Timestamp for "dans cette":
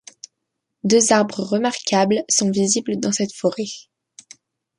2.99-3.35